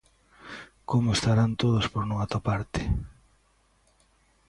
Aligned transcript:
¡Como 0.89 1.09
estarán 1.17 1.51
todos 1.61 1.85
por 1.93 2.03
non 2.09 2.19
atoparte! 2.21 2.81